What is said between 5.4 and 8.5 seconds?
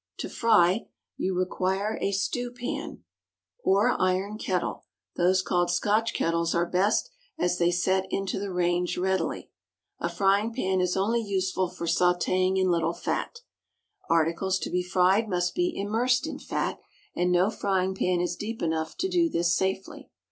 called Scotch kettles are best, as they set into